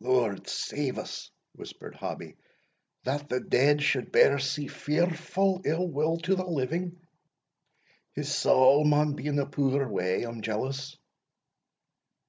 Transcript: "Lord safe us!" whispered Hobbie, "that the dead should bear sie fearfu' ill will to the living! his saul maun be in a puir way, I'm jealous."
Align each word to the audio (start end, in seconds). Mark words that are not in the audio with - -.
"Lord 0.00 0.48
safe 0.48 0.98
us!" 0.98 1.30
whispered 1.54 1.94
Hobbie, 1.94 2.36
"that 3.04 3.28
the 3.28 3.38
dead 3.38 3.80
should 3.80 4.10
bear 4.10 4.40
sie 4.40 4.66
fearfu' 4.66 5.62
ill 5.64 5.86
will 5.86 6.18
to 6.18 6.34
the 6.34 6.44
living! 6.44 6.98
his 8.12 8.34
saul 8.34 8.82
maun 8.82 9.14
be 9.14 9.28
in 9.28 9.38
a 9.38 9.46
puir 9.46 9.86
way, 9.88 10.24
I'm 10.24 10.42
jealous." 10.42 10.96